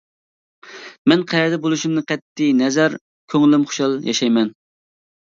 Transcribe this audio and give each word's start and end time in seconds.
مەن 1.13 1.25
قەيەردە 1.33 1.59
بولۇشۇمدىن 1.67 2.07
قەتئىينەزەر 2.13 2.99
كۆڭلۈم 3.37 3.71
خۇشال 3.71 3.99
ياشايمەن. 4.13 4.55